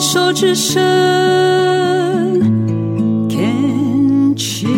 [0.00, 0.80] 手之声
[3.28, 4.70] ，Can cheers。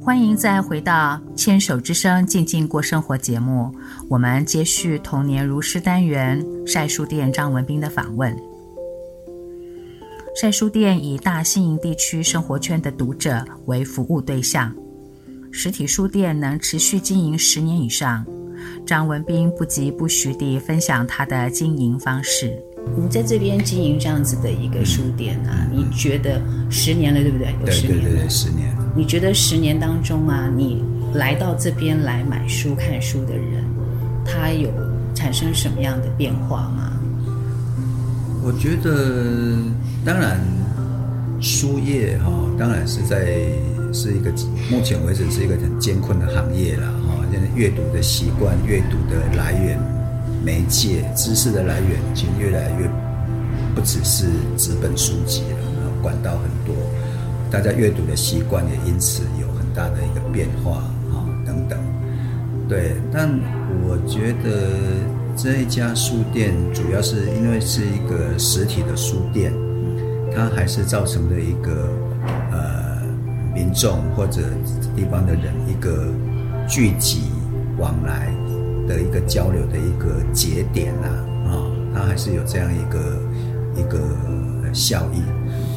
[0.00, 3.74] 欢迎再回到牵手之声静静过生活节目，
[4.08, 8.32] 我们接续童年如诗单元晒书店张文斌的访问。
[10.40, 14.72] 晒书店以大兴营地区生活圈的读者为服务对象，
[15.50, 18.24] 实体书店能持续经营十年以上。
[18.86, 22.56] 张文斌不疾不徐地分享他的经营方式。
[22.96, 27.54] 你在这边经营这样子的一个书店啊，你觉得十年了，对不对？
[27.64, 28.02] 有十年了。
[28.02, 28.76] 对对对，十年。
[28.94, 30.82] 你觉得十年当中啊，你
[31.14, 33.64] 来到这边来买书看书的人，
[34.24, 34.70] 他有
[35.14, 36.92] 产生什么样的变化吗？
[38.44, 39.56] 我觉得，
[40.04, 40.40] 当然，
[41.40, 43.48] 书业哈、哦，当然是在
[43.92, 44.32] 是一个
[44.68, 46.92] 目前为止是一个很艰困的行业了
[47.54, 49.78] 阅读的习惯、阅读的来源、
[50.44, 52.88] 媒介、知识的来源，已经越来越
[53.74, 56.74] 不只是纸本书籍了，管道很多，
[57.50, 60.78] 大家阅读的习惯也因此有很大的一个变化
[61.12, 61.78] 啊，等等。
[62.68, 63.28] 对，但
[63.86, 65.12] 我觉得。
[65.34, 69.50] 这一家书店主要是因为是一个实体的书店，
[70.36, 71.88] 它还是造成了一个
[72.50, 73.00] 呃
[73.54, 74.42] 民众或者
[74.94, 76.04] 地方的人一个
[76.68, 77.22] 聚集
[77.78, 78.32] 往来
[78.88, 81.08] 的一个交流的一个节点啊，
[81.46, 83.20] 啊、哦，它还是有这样一个
[83.76, 83.98] 一个
[84.72, 85.20] 效益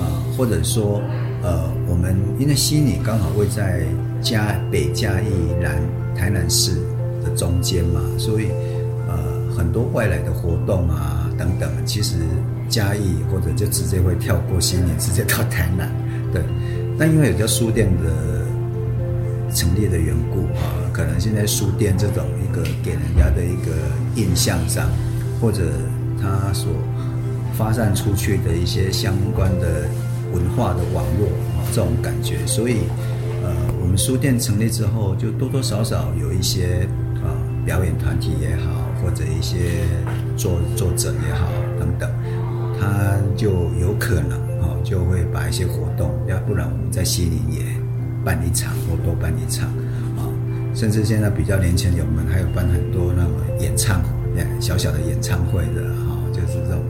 [0.00, 0.04] 啊，
[0.36, 1.00] 或者说
[1.42, 3.82] 呃，我们因为西宁刚好位在
[4.22, 5.28] 嘉北嘉义
[5.60, 5.82] 南
[6.16, 6.72] 台南市
[7.22, 8.48] 的中间嘛，所以。
[9.06, 12.16] 呃很多外来的活动啊，等等，其实
[12.68, 15.88] 嘉义或者就直接会跳过西宁，直接到台南，
[16.32, 16.42] 对。
[16.98, 18.33] 但因为有家书店的
[19.54, 23.72] 成立的缘故啊，可能现在书店这种一个给人家的一个
[24.16, 24.90] 印象上，
[25.40, 25.62] 或者
[26.20, 26.70] 它所
[27.56, 29.88] 发散出去的一些相关的
[30.32, 32.78] 文化的网络啊，这种感觉，所以
[33.44, 36.88] 呃，我们书店成立之后，就多多少少有一些
[37.22, 37.30] 啊
[37.64, 38.82] 表演团体也好。
[39.02, 39.84] 或者一些
[40.34, 41.46] 作作者也好
[41.78, 42.10] 等等，
[42.80, 47.60] 他就有可能哦，就会把一些活动，要不然我们在西宁也
[48.24, 49.68] 办一场或多办一场
[50.16, 50.24] 啊，
[50.74, 54.10] 甚至现在比较年轻人，我们还有办很多那种演唱会，
[54.60, 56.82] 小小的演唱会的哈，就是这种，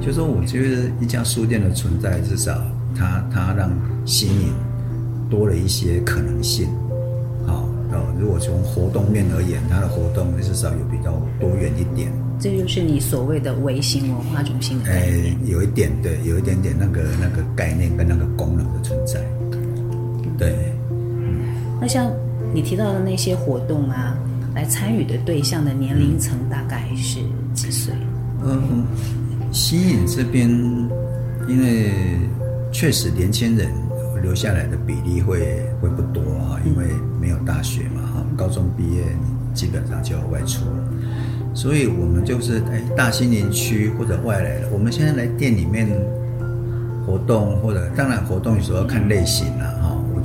[0.00, 2.60] 就说我觉得一家书店的存在，至少
[2.94, 3.70] 它它让
[4.04, 4.52] 西宁
[5.30, 6.68] 多了一些可能性。
[8.18, 12.10] 如果从活动面而言，它的活动至少有比较多元一点。
[12.40, 15.34] 这就是你所谓的微型文化中心的概念。
[15.34, 19.20] 哎，有一点对，有一点点那个那个概念跟那个功能的存在。
[20.38, 21.40] 对，嗯。
[21.80, 22.10] 那像
[22.52, 24.16] 你提到的那些活动啊，
[24.54, 27.20] 来参与的对象的年龄层大概是
[27.54, 27.94] 几岁？
[28.44, 28.84] 嗯，
[29.52, 30.48] 西引这边，
[31.48, 31.92] 因为
[32.72, 33.68] 确实年轻人。
[34.22, 36.86] 留下来的比例会会不多啊，因为
[37.20, 39.04] 没有大学嘛，哈，高中毕业
[39.54, 40.88] 基本上就要外出了，
[41.54, 45.86] 所以我们就是哎，大兴林区或者外来的，我们现在来店里面
[47.06, 49.75] 活动，或者当然活动有时候要看类型了哈，我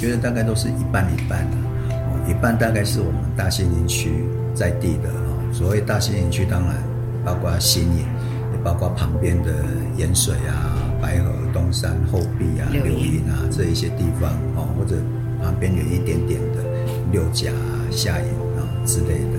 [0.00, 1.56] 觉得大概都是一半一半的，
[1.90, 4.24] 哦一半大概是我们大兴林区
[4.54, 6.74] 在地的哦，所谓大兴林区当然
[7.22, 7.98] 包括新营，
[8.52, 9.52] 也包括旁边的
[9.96, 10.78] 盐水啊。
[11.02, 14.96] 白河、东山、后壁啊、柳营啊这一些地方哦，或者
[15.42, 16.62] 旁边远一点点的
[17.10, 17.50] 六甲、
[17.90, 18.28] 下营
[18.58, 19.38] 啊之类的，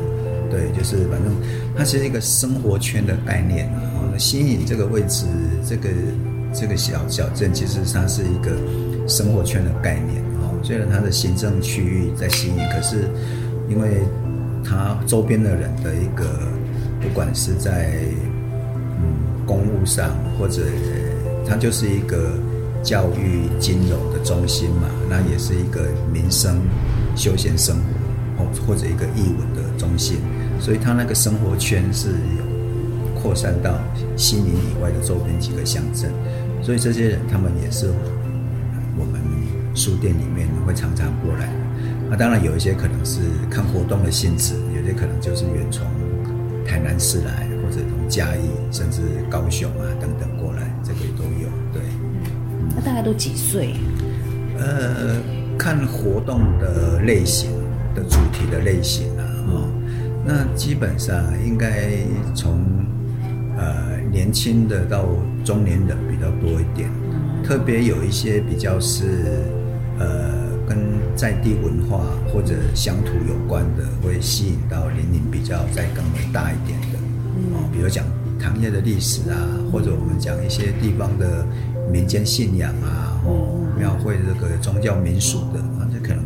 [0.50, 1.32] 对，就是反正
[1.78, 4.18] 它是一个生活圈的概念啊。
[4.18, 5.28] 新营这个位置，
[5.64, 5.90] 这个
[6.52, 8.52] 这个小小镇，其实它是一个
[9.08, 10.31] 生活圈的概念哦。
[10.64, 13.10] 虽然它的行政区域在新营，可是
[13.70, 14.02] 因为
[14.64, 16.26] 它周边的人的一个，
[17.02, 17.94] 不管是在
[19.00, 20.62] 嗯公务上或者。
[21.44, 22.32] 它就是一个
[22.82, 26.62] 教育金融的中心嘛，那也是一个民生
[27.16, 27.76] 休闲生
[28.38, 30.20] 活哦，或者一个艺文的中心，
[30.62, 33.74] 所以它那个生活圈是有扩散到
[34.16, 36.12] 悉尼以外的周边几个乡镇，
[36.62, 37.88] 所以这些人他们也是
[38.98, 39.22] 我们
[39.76, 41.50] 书店里面会常常过来。
[42.10, 45.88] 那当然有一些可能是看活动的性质，有些可能就是远从
[46.66, 48.42] 台南市来，或者从嘉义
[48.72, 50.70] 甚至高雄啊等等过来。
[50.84, 51.82] 这个也都有，对。
[52.76, 53.76] 那大概都几岁？
[54.60, 55.16] 呃，
[55.58, 57.50] 看活动的类型
[57.96, 59.70] 的主题的类型啊，哦，
[60.26, 61.90] 那基本上应该
[62.36, 62.60] 从
[63.58, 65.06] 呃年轻的到
[65.44, 66.90] 中年人比较多一点，
[67.44, 69.44] 特别有一些比较是
[70.00, 70.06] 呃
[70.68, 70.78] 跟
[71.16, 76.98] 在地文化或者乡土有关的，会吸引到年龄比较再更为大一点的。
[77.54, 78.06] 哦，比如讲
[78.40, 79.36] 糖业的历史啊，
[79.72, 81.46] 或者我们讲一些地方的
[81.92, 86.24] 民间信仰啊，哦，庙会这个宗教民俗的啊，这可能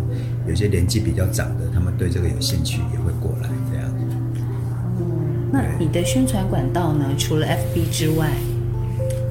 [0.47, 3.89] 有些年纪比较长的，他们对这个有兴趣，也会过来这样。
[4.99, 7.05] 嗯，那你的宣传管道呢？
[7.17, 8.29] 除了 FB 之外？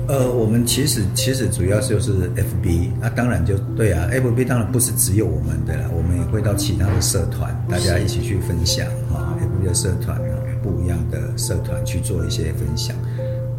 [0.07, 12.95] 呃，我们其实其实主要就是 FB，那、啊、当然就对啊，FB 当然不是只有我们的啦，我们也会到其他的社团，大家一起去分享啊，FB 的社团啊，不一样的社团去做一些分享，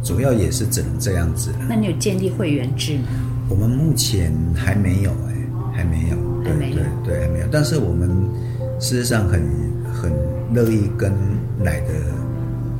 [0.04, 1.52] 主要也是只能这样子。
[1.68, 3.08] 那你有建立会员制吗？
[3.48, 7.46] 我们目前还没有哎、欸，还没有，对对对，还没有。
[7.50, 8.08] 但是我们
[8.78, 9.42] 事实上很
[9.92, 10.12] 很
[10.54, 11.12] 乐意跟
[11.60, 11.88] 来的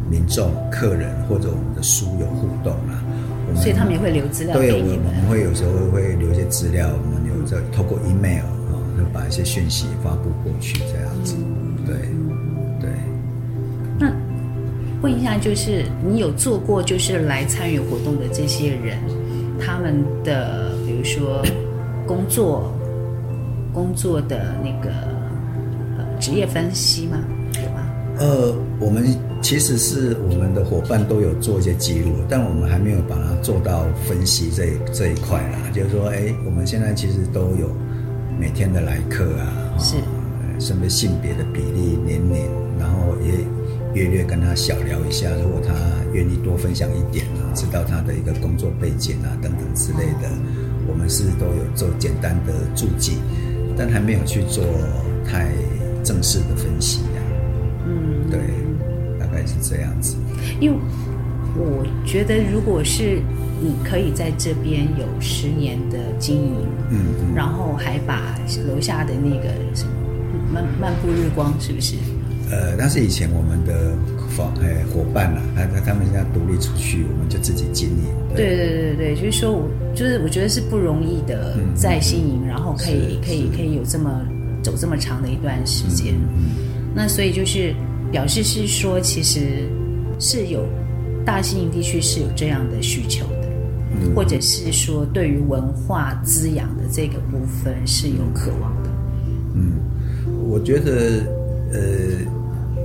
[0.08, 2.95] 民众、客人或者我们的书友互动啦。
[3.56, 5.06] 所以他们也会留资料给你们。
[5.06, 11.34] 对，我们会有时候会留一些资料，我们留着透过 email 啊，就把一些讯息发布过去，这样子。
[11.84, 11.96] 对，
[12.80, 12.90] 对。
[13.98, 14.12] 那
[15.02, 18.98] 问一下，就是你有做过，就是来参与活动的这些人，
[19.58, 21.42] 他们的比如说
[22.06, 22.72] 工作
[23.72, 24.90] 工作的那个
[25.98, 27.18] 呃职业分析吗？
[27.54, 27.82] 有吗？
[28.18, 29.04] 呃，我们。
[29.42, 35.70] 其实是我们的伙伴都有做一些记录，但我们还没有把它做到分析这这一块啦。
[35.72, 37.70] 就是说，哎，我们现在其实都有
[38.40, 39.96] 每天的来客啊，是，
[40.58, 42.44] 甚至性别的比例、年龄，
[42.78, 43.32] 然后也
[43.94, 45.74] 略略跟他小聊一下，如果他
[46.12, 50.28] 愿意多分享一点啊，知道他的一个工作背景啊等等之类的，
[50.88, 53.18] 我们是都有做简单的注记，
[53.76, 54.64] 但还没有去做
[55.24, 55.52] 太
[56.02, 57.20] 正式的分析啊。
[57.86, 58.40] 嗯，对。
[59.44, 60.16] 是这样子，
[60.60, 60.78] 因为
[61.58, 63.18] 我觉得，如果是
[63.60, 68.38] 你可以在这边有十年的经营，嗯，嗯，然后还把
[68.68, 69.90] 楼下的那个什么
[70.52, 71.96] 漫漫步日光，是不是？
[72.50, 73.96] 呃，那是以前我们的
[74.36, 78.04] 伙哎伙伴啊，他他他们现在独立出去，我们就自己经营。
[78.36, 84.20] 对对对对对，就是说我就是我觉得是不容易的，在新营，嗯，然后可以可以可以有这么
[84.62, 86.14] 走这么长的一段时间，
[86.94, 87.74] 那所以就是。
[88.10, 89.68] 表示是说，其实
[90.18, 90.64] 是有
[91.24, 93.48] 大西营地区是有这样的需求的，
[93.92, 98.90] 嗯，或者是说对于文化滋养的这个部分是有渴望的。
[99.54, 99.72] 嗯，
[100.48, 101.24] 我觉得
[101.72, 101.80] 呃，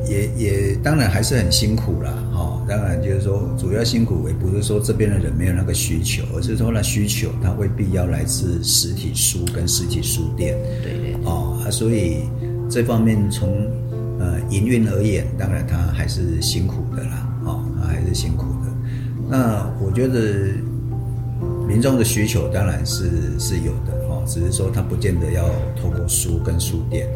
[0.09, 2.11] 也也当然还是很辛苦啦。
[2.33, 10.57] 哦，当然就是说主要辛苦也不是说这边的人没有那个需求，而是说那需求它未必要来自实体书跟实体书店。
[10.83, 11.13] 对对。
[11.25, 12.23] 哦，所以
[12.69, 13.69] 这方面从。
[14.21, 18.71] 呃，营运而言，当然他还是辛苦的啦，哦，他还是辛苦的。
[19.27, 20.53] 那我觉得
[21.67, 23.09] 民众的需求当然是
[23.39, 25.43] 是有的哦，只是说他不见得要
[25.75, 27.07] 透过书跟书店。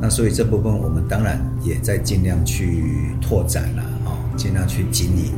[0.00, 2.84] 那所以这部分我们当然也在尽量去
[3.20, 5.32] 拓展啦，哦，尽量去经营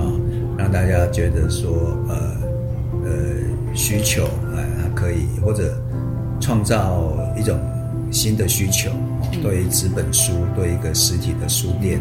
[0.00, 0.08] 啊，
[0.56, 1.70] 让大家觉得说，
[2.08, 2.16] 呃
[3.04, 4.56] 呃，需求啊，
[4.94, 5.76] 可以或者
[6.40, 7.58] 创造一种
[8.10, 8.90] 新的需求。
[9.40, 12.00] 对于纸本书，对一个实体的书店，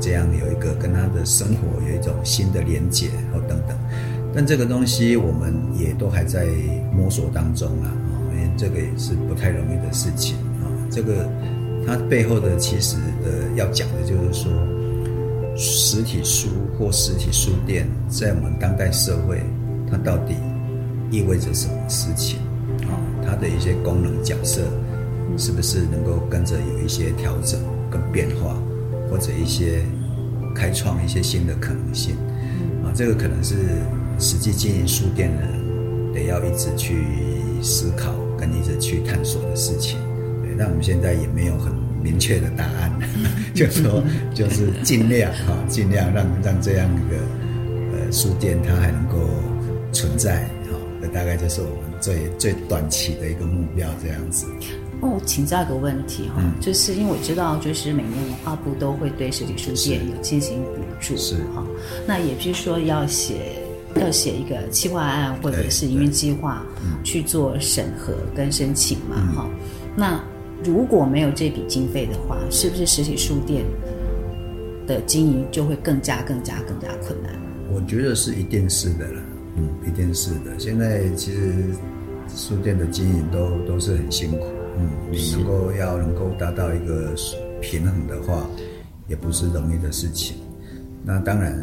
[0.00, 3.76] 这样有一个跟他的生活有一种新的连接，或等等。
[4.34, 6.46] 但这个东西我们也都还在
[6.92, 7.92] 摸索当中啊，
[8.32, 10.64] 因为这个也是不太容易的事情啊。
[10.90, 11.28] 这个
[11.86, 14.52] 它背后的其实的要讲的就是说，
[15.56, 16.48] 实体书
[16.78, 19.40] 或实体书店在我们当代社会，
[19.90, 20.34] 它到底
[21.10, 22.38] 意味着什么事情
[22.88, 22.96] 啊？
[23.24, 24.62] 它的一些功能角色。
[25.38, 27.60] 是不是能够跟着有一些调整
[27.90, 28.56] 跟变化，
[29.10, 29.82] 或者一些
[30.54, 32.14] 开创一些新的可能性？
[32.84, 33.54] 啊，这个可能是
[34.18, 37.06] 实际经营书店的人得要一直去
[37.62, 39.98] 思考跟一直去探索的事情。
[40.42, 41.72] 对，那我们现在也没有很
[42.02, 42.92] 明确的答案，
[43.54, 44.02] 就是说
[44.34, 47.16] 就是尽量哈，尽量让让这样一个
[47.96, 49.16] 呃书店它还能够
[49.92, 54.46] 存在，哈，那大概就是我们最最短期的一个目标，这样子。
[55.04, 61.66] 那我请教一个问题哈，嗯、就是因为我知道，就是每年文化部都会对实体书店有进行补助，是哈。
[62.06, 63.56] 那也就是说要写
[63.96, 66.64] 要写一个企划案或者是营运计划
[67.02, 69.50] 去做审核跟申请嘛哈。
[69.50, 69.58] 嗯、
[69.96, 70.24] 那
[70.62, 73.64] 如果没有这笔经费的话，是不是实体书店
[74.86, 77.34] 的经营就会更加更加更加困难？
[77.74, 79.20] 我觉得是一定是的了，
[79.56, 80.56] 嗯，一定是的。
[80.58, 81.74] 现在其实
[82.28, 84.46] 书店的经营都都是很辛苦。
[84.78, 87.14] 嗯，你能够要能够达到一个
[87.60, 88.46] 平衡的话，
[89.08, 90.36] 也不是容易的事情。
[91.04, 91.58] 那当然，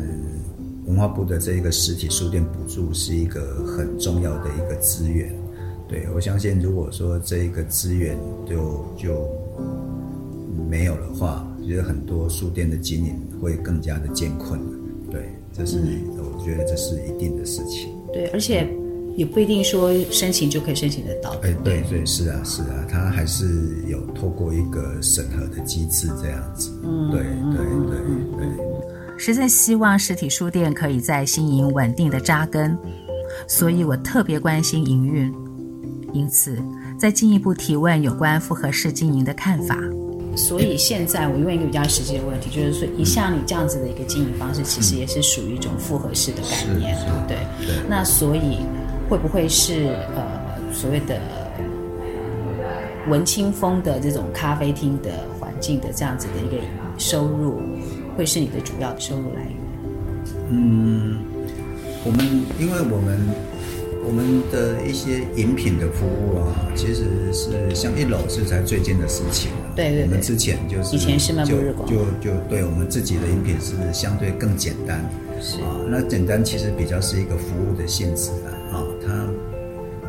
[0.85, 5.33] 文化部的这一个实体书店补助是一个很重要的一个资源。
[5.87, 9.27] 对，我相信，如果说这一个资源就就
[10.69, 14.59] 没有的话，觉得很多书店的经营会更加的艰困。
[15.09, 17.91] 对，这是、嗯、我觉得这是一定的事情。
[18.13, 18.67] 对，而且
[19.19, 21.31] 也不一定说申请就可以申请得到。
[21.43, 26.71] 哎，对对，是啊是啊，他还是有透过一个审核的机制这样子。
[26.85, 27.97] 嗯，对对对
[28.37, 29.17] 对。
[29.17, 32.77] 实在希望实体书店可以在新营稳定的扎根，
[33.45, 35.29] 所以我特别关心营运，
[36.13, 36.57] 因此
[36.97, 39.77] 再进一步提问有关复合式经营的看法。
[40.37, 47.67] 所以现在我问一个比较实际的问题，就是说，一像你这样子的一个经营方式，其实也是属于一种复合式的概念，对不对？
[47.67, 47.75] 对。
[47.89, 48.59] 那所以
[49.09, 50.23] 会不会是呃
[50.71, 51.19] 所谓的
[53.07, 56.63] 文青风的这种咖啡厅的环境的这样子的一个
[56.97, 57.59] 收入？
[58.15, 59.55] 会是你的主要的收入来源？
[60.49, 61.19] 嗯，
[62.05, 62.25] 我们
[62.59, 63.17] 因为我们
[64.05, 69.51] 我们的一些饮品的服务啊，其实是像一楼是才最近的事情。
[69.75, 70.03] 对对对。
[70.03, 75.03] 我们之前就是以前是漫步日光，就就对我们自己的饮品是相对更简单。
[75.41, 78.31] 是啊，那简单其实比较是一个服务的性质
[78.73, 78.83] 啊，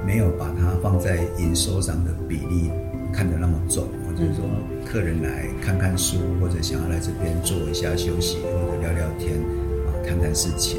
[0.06, 2.70] 没有把它放在营收上的比例
[3.12, 3.88] 看得那么重。
[4.16, 4.44] 就是说，
[4.84, 9.38] 客人来看看书，或者想要来这边坐一下休息，或者聊聊天，
[9.86, 10.78] 啊，谈谈事情，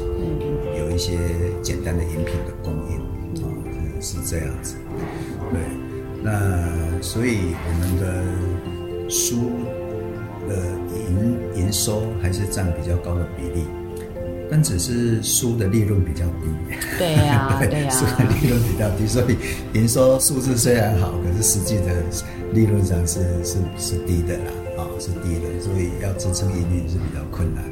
[0.78, 1.18] 有一些
[1.60, 3.00] 简单的饮品的供应，
[3.42, 3.48] 啊，
[4.00, 4.76] 是这样子。
[5.50, 5.60] 对，
[6.22, 9.50] 那所以我们的书
[10.48, 10.56] 的
[11.10, 13.66] 营营收还是占比较高的比例。
[14.52, 19.36] 但只是书的利润比较低， 对呀，对呀，书的利润比较低，所以
[19.72, 22.04] 营收数字虽然好，可是实际的
[22.52, 27.64] 利润上是是是低的啦，啊，是低的，所以要支撑营运是比较困难。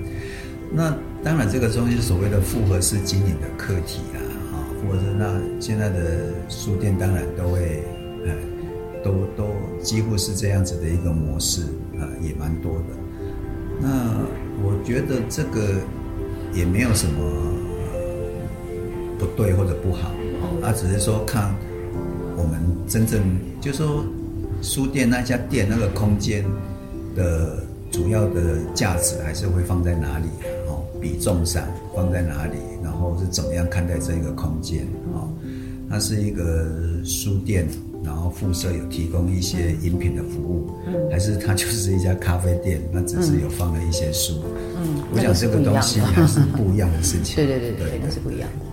[0.73, 4.21] 那当然，这个东西所谓的复合式经营的课题啦，
[4.55, 7.85] 啊，或者那现在的书店当然都会，
[8.25, 8.33] 呃，
[9.05, 11.61] 都都几乎是这样子的一个模式
[11.99, 12.85] 啊，也蛮多的。
[13.83, 14.17] 那
[14.65, 15.75] 我觉得这个。
[16.53, 17.13] 也没有什么
[19.19, 20.11] 不对或者不好，
[20.63, 21.55] 啊，只是说看
[22.37, 23.21] 我们真正
[23.61, 24.05] 就是说
[24.63, 26.45] 书店那家店那个空间
[27.15, 30.27] 的主要的价值还是会放在哪里
[30.69, 35.29] 哦，比重上放在哪里，然后是怎么样看待这一个空间哦，
[35.89, 36.67] 它是一个
[37.05, 37.69] 书店。
[38.03, 44.70] 然后附设有提供一些饮品的服务，嗯，还是它就是一家咖啡店，那只是有放了一些书，嗯，
[45.13, 47.03] 我想这个东西还是不一样的。
[47.03, 48.70] 事情， 对对对对，那是不一样的。